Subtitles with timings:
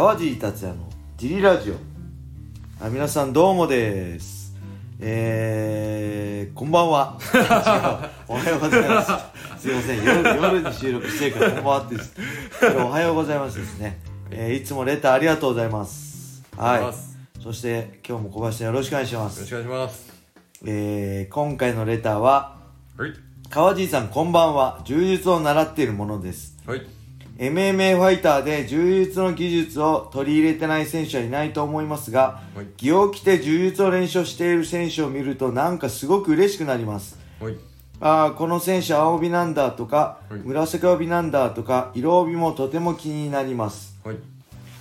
[0.00, 0.88] 川尻達也の
[1.18, 1.74] ジリラジオ。
[2.82, 4.56] あ皆さんどうもです。
[4.98, 7.18] えー、こんばんは。
[8.26, 9.60] おはようございます。
[9.60, 10.02] すいません。
[10.02, 11.96] 夜夜に収録してるからこんばんはって。
[12.78, 14.00] おはようございますですね、
[14.30, 16.44] えー、いつもレターありがとうございます。
[16.56, 17.42] はい。
[17.42, 19.36] そして今日も小林さんよろしくお願いします。
[19.36, 20.14] よろしくお願いします。
[20.64, 22.56] えー、今回のレターは
[22.96, 23.12] はい。
[23.50, 24.80] 川尻さんこんばんは。
[24.84, 26.56] 柔術を習っているものです。
[26.64, 26.99] はい
[27.40, 37.18] MMA ファイターで柔術の技術を取り入れてない選手はいないと思いますが、はい着を着て柔術を練習している選手を見るとなんかすごく嬉しくなります。
[37.40, 37.56] はい
[37.98, 43.98] ああ、この選手青帯なんだとか、はい紫帯なんだとか、色帯もとても気になります。
[44.04, 44.16] はい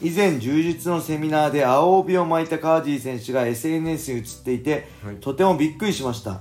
[0.00, 6.30] 以前柔術のセミナーで青帯を巻いた川尻選手が SNS に映っていて、はいとてもびっくりしました。
[6.30, 6.40] はい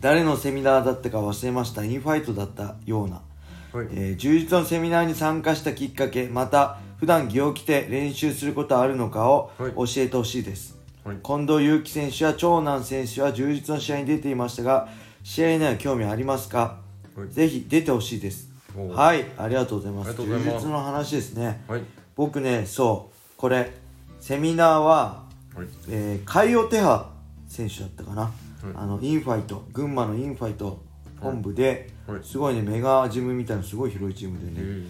[0.00, 1.84] 誰のセミナーだったか忘れました。
[1.84, 3.22] インファイトだったような。
[3.72, 3.86] はい。
[3.92, 9.72] えー柔術のセミナーに参加したきっかけまた普段着を着て練習することあるのかをはい。
[9.72, 11.16] 教えてほしいです、はい。
[11.22, 14.88] 近藤祐樹選手や長男選手は柔術の試合に出ていましたが
[15.22, 16.78] 試合には興味ありますか、
[17.16, 17.28] はい。
[17.32, 18.48] ぜひ出てほしいです。
[18.76, 19.24] はい。
[19.36, 20.08] ありがとうございます。
[20.08, 20.50] ありがとうございます。
[20.50, 21.64] 柔術の話ですね。
[21.68, 21.82] はい。
[22.16, 23.14] 僕ねそう。
[23.36, 23.72] これ
[24.20, 25.66] セミナーは、はい。
[25.88, 27.10] えー、海洋手羽
[27.48, 28.30] 選手だったかな、い。
[28.74, 30.82] あのインファイト群馬のインファイト
[31.20, 32.20] 本部で、はい。
[32.24, 34.88] すごいねメガジムみたいなすごい広いチームでね、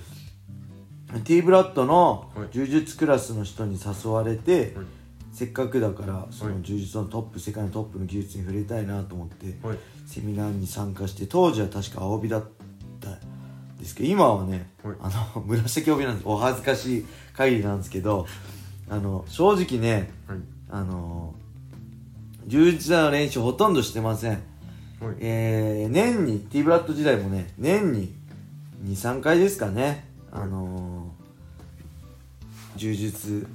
[1.14, 2.48] え T ブラッドのはい。
[2.52, 4.86] 柔術クラスの人に誘われて、はい。
[5.32, 6.54] せっかくだからそはい。
[6.54, 9.78] の柔術のトップ世界のトップの技術に触れたいなと思って、はい。
[10.06, 12.44] セミナーに参加して当時は確か青帯だっ
[13.00, 13.18] たん
[13.78, 14.96] ですけど今はね、はい。
[15.00, 16.28] あの紫帯なんです。
[16.28, 18.26] お恥ずかしい限りなんですけど
[18.88, 20.38] あの正直ねはい。
[20.70, 21.34] あの
[22.46, 24.42] 柔術の練習ほとんどしてません
[25.00, 25.16] はい。
[25.20, 28.14] えー、年に T ブラッド時代もね年に
[28.84, 30.04] 23回ですかね。
[30.32, 33.46] あのー、柔術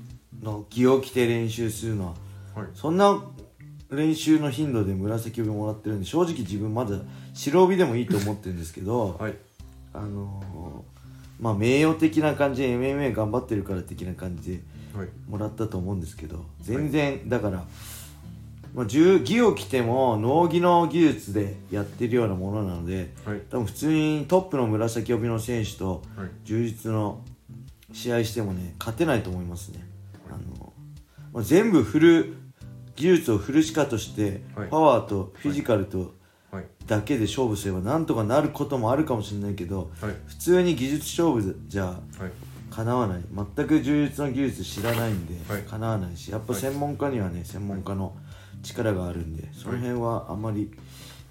[0.42, 2.14] の着を着て練習するのは。
[2.56, 2.68] はい。
[2.76, 3.24] そんな
[3.90, 6.98] 練習の頻度で紫帯もらってるんで正直自分まだ
[7.34, 9.38] 白帯でもいいと思ってるんですけど、 はい。
[9.94, 14.64] あのー、まあ名誉的な感じで MMA 頑張ってるから的な感じで
[14.98, 15.10] はい。
[15.28, 17.66] もらったと思うんですけど全然だから、
[18.74, 23.42] まあ、銃技を着ても農技の技術でやってるようなものなのではい。
[23.50, 26.30] 多分普通にトップの紫帯の選手とはい。
[26.44, 27.22] 柔術の
[27.92, 29.86] 試合してもね勝てないと思いますね、
[30.28, 30.74] あの
[31.32, 32.34] まあ、全部振る
[32.96, 34.70] 技術を振るしかとして、はい。
[34.70, 36.16] パワーとフィジカルと
[36.52, 36.66] はい。
[36.88, 40.16] だけで勝負すればなんとかなることもあるかもしれないけどはい。
[40.26, 42.74] 普通に技術勝負じゃはい。
[42.74, 43.22] かなわない。
[43.56, 45.62] 全く柔術の技術知らないんで、はい。
[45.62, 48.16] かなわないしやっぱ専門家にはね、専門家の
[48.64, 50.72] 力があるんでその辺はあんまり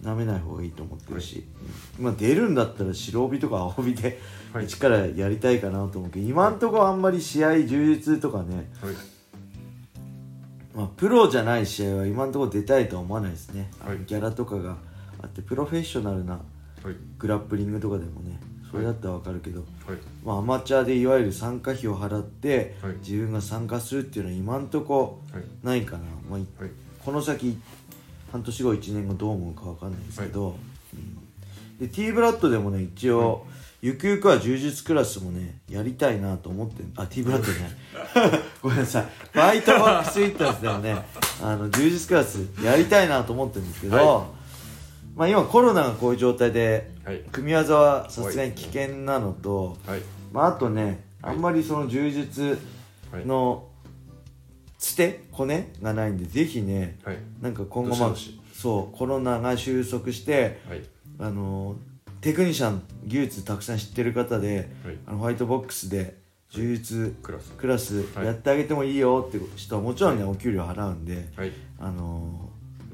[0.02, 1.44] なめない方がいいと思ってるし、
[1.98, 4.20] うんまあ出るんだったら白帯とか青帯で
[4.52, 4.66] はい。
[4.66, 8.94] 力やりたいかなと思うけど今んところあんまり試合柔術とかね、はい。
[10.74, 13.98] まあ、プロじゃない試合は今んところ出たいとは思わないですね、はい。
[14.06, 14.76] ギャラとかが
[15.22, 16.96] あってプロフェッショナルなはい。
[17.18, 19.98] グラップリングとかでもねそれだったらわかるけど、はい。
[20.24, 22.94] まあ、アマチュアでいわゆる参加費を払って、はい。
[22.96, 25.42] 自分が参加するっていうのは今んとこはい。
[25.62, 26.70] ないかな、まあいはい
[27.04, 27.60] この先
[28.30, 30.56] 半年後1年後どう思うかわかんないですけど、
[30.94, 33.46] うん、で T ブラッドでもね一応、
[33.82, 38.40] ゆくゆくは柔術クラスもねやりたいなと思ってあ T ブラッドじゃない。
[38.62, 39.06] ごめんなさい。
[39.32, 41.04] ファイトバックスイッターズでもね
[41.42, 44.26] あの柔術クラスやりたいなと思ってるんですけど、は
[45.16, 47.18] まあ今コロナがこういう状態ではい。
[47.32, 50.00] 組み技はさすがに危険なのと、はい。
[50.32, 52.58] まあ、あとね、はいあんまりその柔術
[53.12, 53.26] はい。
[53.26, 53.64] の
[54.82, 57.18] つてコネがないんでぜひねはい。
[57.40, 60.82] なんか今後まあどしどしそうコロナが収束してはい。
[61.20, 61.76] あの
[62.20, 64.98] テクニシャン技術たくさん知ってる方ではい。
[65.06, 66.18] あのホワイトボックスで
[66.50, 67.30] 柔術ク
[67.68, 68.04] ラス。
[68.24, 71.52] やってあげてもいいよって人はもちろんねお給料払うんではい。
[71.78, 72.50] あの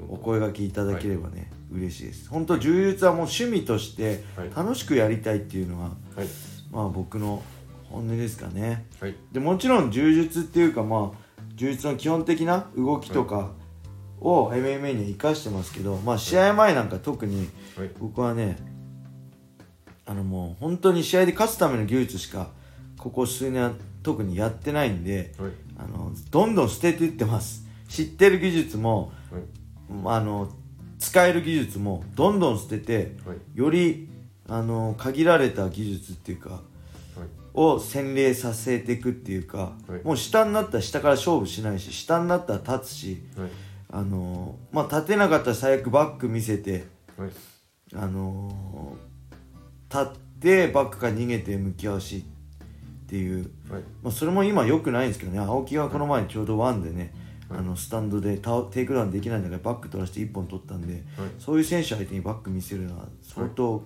[0.07, 2.29] お声掛けいただければね嬉しいです。
[2.29, 4.51] 本当柔術はもう趣味としてはい。
[4.55, 6.27] 楽しくやりたいっていうのがはい。
[6.71, 7.41] まあ僕の
[7.89, 8.85] 本音ですかね。
[9.01, 9.15] はい。
[9.31, 11.28] でもちろん柔術っていうかまあ
[11.59, 13.51] 柔術の基本的な動きとか
[14.21, 17.91] を MMA には生かしてますけどまあ試合前なんか特にはい。
[17.99, 18.57] 僕はね
[20.05, 22.51] あのもう本当に試合で勝つための技術しか
[22.97, 23.73] ここ数年は
[24.03, 25.51] 特にやってないんではい。
[25.77, 27.65] あのどんどん捨てていってます。
[27.89, 29.11] 知ってる技術も
[30.05, 30.49] ああの
[30.97, 33.37] 使える技術もどんどん捨ててはい。
[33.53, 34.09] より
[34.47, 36.61] あの限られた技術っていうかはい
[37.53, 40.05] を洗礼させていくっていうか、はい。
[40.05, 43.49] もう下になったら下から勝負しないし下になったら立つしはい。
[43.91, 46.85] あのまあ立てなかったら最悪バック見せて
[47.17, 47.29] はい。
[47.95, 48.95] あの
[49.89, 50.07] 立っ
[50.39, 52.23] てバックから逃げて向き合うし
[53.03, 53.81] っていう、はい。
[54.03, 55.39] まあ、それも今良くないんですけどね。
[55.39, 57.11] 青木がこの前ちょうど ONE でね、
[57.49, 61.03] あのスタンドでテイクダウンできないんだからバック取らせて1本取ったんで、
[61.39, 63.83] そういう選手相手にバック見せるのは相当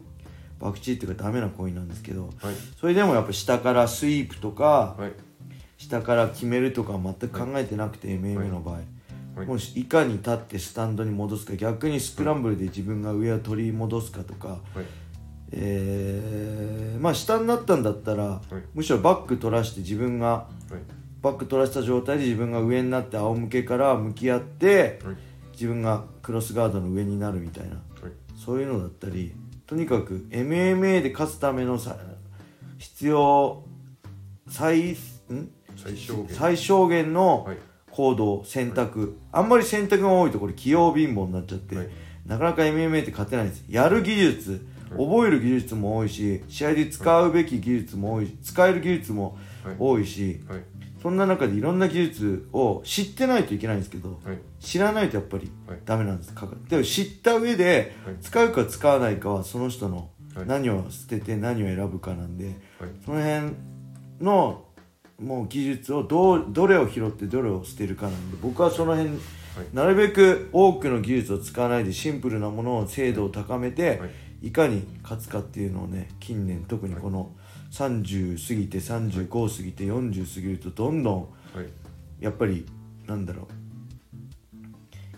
[0.64, 2.56] バクチーっていうかダメな行為なんですけど、はい。
[2.80, 5.12] それでもやっぱ下からスイープとか、はい。
[5.78, 8.76] 下から決めるとか全く考えてなくて、MMA の場合、
[9.36, 9.46] はい。
[9.46, 14.86] もういかに立ってスタンドに戻すか逆にスクランブルで自分が上を取り戻すかとか、はい。
[15.52, 18.56] えーまあ下になったんだったら、い。
[18.74, 20.48] むしろバック取らして自分がはい。
[21.22, 25.16] バック取らせた状態で自分が上になって仰向けから向き合ってはい。
[25.52, 27.72] 自分がクロスガードの上になるみたいな。
[27.72, 27.82] はい。
[28.38, 29.34] そういうのだったり
[29.74, 31.98] とにかく MMA で勝つためのさ
[32.78, 33.64] 必要
[34.48, 34.96] 最ん？
[35.76, 36.28] 最小限。
[36.30, 37.58] 最小限のはい。
[37.90, 41.90] 行動選択、あんまり選択が多いとこれ器用貧乏になっちゃって、はい
[42.26, 43.64] なかなか MMA って勝てないんです。
[43.70, 49.76] やる技術覚える技術も多いし試合で使うべき技術も多い使える技術もはい。
[49.80, 50.64] 多いし、はい。
[51.02, 54.38] そんな中でいろんな技術を知ってないといけないんですけど、はい。
[54.60, 55.80] 知らないとやっぱりはい。
[55.86, 58.16] ダメなんです、かかでも知った上ではい。
[58.22, 60.48] 使うか使わないかはその人のはい。
[60.48, 62.56] 何を捨てて何を選ぶかなんで、はい。
[63.06, 63.56] その辺
[64.22, 64.66] の
[65.20, 69.18] もう技術をどうどれを拾ってどれを捨てるかなんで僕はその辺、
[69.74, 74.06] なるべく多くの技術を使わないでシンプルなものを精度を高めて、は
[74.42, 74.48] い。
[74.48, 77.32] い、かに勝つかっていうのをね近年特にこの
[77.72, 81.18] 30過ぎて35過ぎて40過ぎるとどんどん
[81.56, 81.68] はい。
[82.20, 82.66] やっぱり
[83.08, 83.48] なんだろう。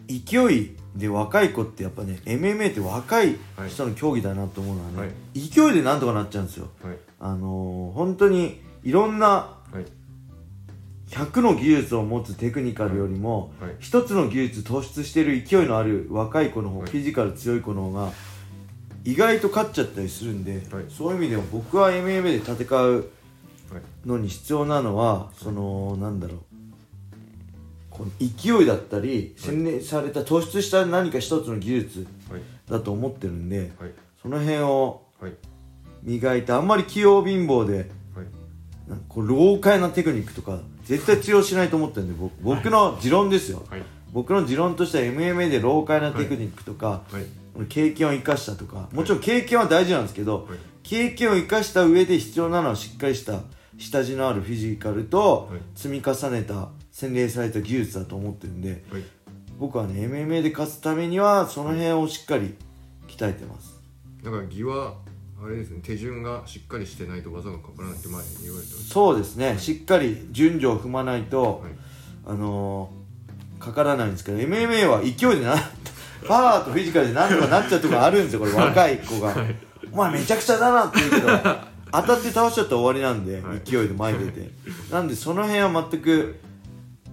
[0.07, 3.37] 勢いで若い子ってやっぱね MMA って若い。
[3.67, 5.39] 人の競技だなと思うのはね、はい。
[5.39, 6.69] 勢いでなんとかなっちゃうんですよ。
[6.83, 6.97] はい。
[7.19, 9.85] あのー本当にいろんなはい
[11.15, 13.75] 100の技術を持つテクニカルよりも、はい。
[13.79, 16.89] 一つの技術突出している勢いのある若い子の方、はい。
[16.89, 18.11] フィジカル強い子の方が
[19.05, 20.85] 意外と勝っちゃったりするんで、はい。
[20.89, 23.05] そういう意味でも僕は MMA で戦うはい
[24.05, 26.39] のに必要なのはそのなんだろう。
[27.89, 32.41] この勢いだったり洗練された突出した何か一つの技術はい。
[32.69, 33.91] だと思ってるんではい。
[34.21, 35.33] その辺をはい。
[36.03, 37.89] 磨いてあんまり器用貧乏で
[39.09, 43.83] こう老快なテクニックとか絶対通用しないと思ってるんで僕僕の持論ですよ、はい。
[44.11, 47.65] 僕の持論としては MMA で老快なテクニックとか、はい。
[47.69, 50.57] 経験を生かしたとかもちろん経験は大事なんですけど、はい。
[50.83, 53.41] 経験を生かした上で必要なのはしっかりした
[53.77, 55.61] 下地のあるフィジカルとはい。
[55.75, 59.03] 積み重ねた洗練された技術だと思ってるんではい。
[59.57, 62.55] 僕はね MMA で勝つためにはその辺をしっかり
[63.07, 63.81] 鍛えてます。
[64.23, 64.43] だから
[65.45, 71.75] あれですね手順がしっかりしてないと技がかからないって前に言われてましそうですね、しっかり順序を踏まないと、たはい。
[72.25, 73.05] あのー
[73.59, 75.55] かからないんですけど MMA は勢いでな
[76.27, 79.35] パワーとフィジカルでなんとかなっちゃうとこあるんですよこれ若い子が、
[79.91, 81.27] お前めちゃくちゃだなって言うけど
[81.91, 83.61] 当たって倒しちゃったら終わりなんで、はい。
[83.63, 84.51] 勢いで前に出て。
[84.91, 86.35] なんでその辺は全く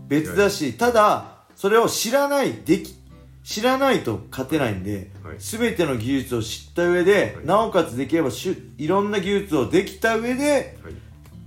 [0.09, 2.95] 別だしただそれを知らないでき
[3.45, 5.37] 知らないと勝てないんで、はい。
[5.39, 7.47] 全ての技術を知った上で、はい。
[7.47, 10.95] なおかつできればしゅいろんな技術をできた上ではい。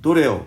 [0.01, 0.43] どれをはい。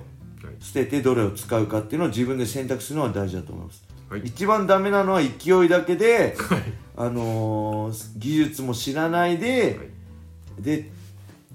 [0.61, 4.21] 捨ててどれを使うかっていうのを自分で選択するのは大事だと思います、はい。
[4.25, 6.63] 一番ダメなのは勢いだけで、はい。
[6.97, 9.85] あのー技術も知らないで、は
[10.61, 10.63] い。
[10.63, 10.91] で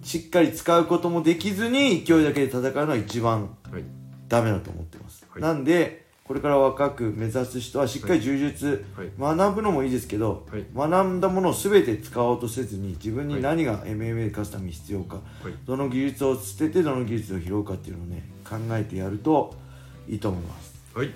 [0.01, 3.83] しっかり使うこともできずに勢いだけで戦うのは一番はい。
[4.27, 5.41] ダメだと思ってます、はい。
[5.41, 9.37] なんでこれから若く目指す人はしっかり柔術、はい。
[9.37, 10.65] 学ぶのもいいですけど、はい。
[10.73, 15.53] 学んだものを全て使おうとせずに自分に何が MMA で勝つために必要か、はい。
[15.65, 19.53] どの技術を捨ててどの技術を拾うかっていうのをね考えてやると
[20.07, 20.75] いいと思います。
[20.95, 21.13] はい。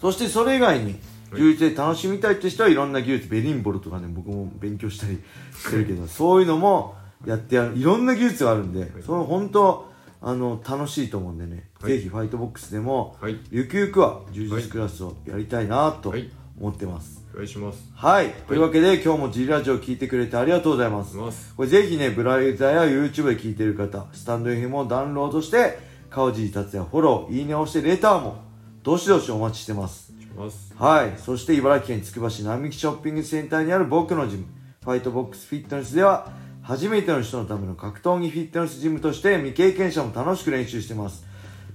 [0.00, 1.00] そしてそれ以外に
[1.30, 1.40] はい。
[1.40, 5.20] 充実で楽しみたいって人はいろんな技術ベリンボルとかね僕も勉強したり
[5.56, 6.94] してるけどそういうのも
[7.26, 11.92] やってやるいろんな技術があるんで、その本当あの楽しいと思うんでね、はい。
[11.92, 13.38] ぜひファイトボックスでも、はい。
[13.50, 16.30] ゆくゆくは充実クラスをやりたいなとはい。
[16.58, 17.24] 思ってます。
[17.34, 17.90] お願いします。
[17.94, 21.16] はい、というわけで今日も G ラジオ聞いてくれてありがとうございます。
[21.16, 21.54] ます。
[21.54, 28.38] これぜひねブラウザや YouTube で聞いてる方スタンド FM をダウンロードして川尻達也フォローいいねを押してレターも
[28.82, 30.12] どしどしお待ちしてます。
[30.18, 30.72] します。
[30.78, 31.12] はい。
[31.18, 34.46] そして茨城県つくば市並木ショッピングセンターにある僕のジム、
[34.82, 36.32] ファイトボックスフィットネスでは、
[36.66, 41.24] 初めての人のための格闘技フィットネスジムとして未経験者も楽しく練習してます。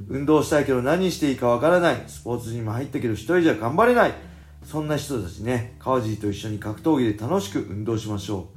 [0.10, 2.04] 運動したいけど何していいかわからない。
[2.08, 4.14] スポーツジム入ったけど一人じゃ頑張れない。
[4.66, 8.50] そんな人たちね、川尻と一緒に格闘技で楽しく運動しましょ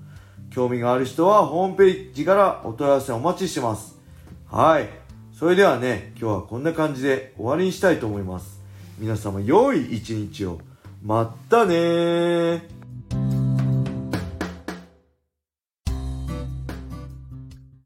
[0.50, 0.52] う。
[0.52, 3.96] 興味がある人はホームページからお問い合わせお待ちしてます。
[4.50, 4.88] はい。
[5.38, 8.60] それではね、今日はこんな感じで終わりにしたいと思います。
[8.98, 10.58] 皆様良い一日を。
[11.00, 12.73] まったねー。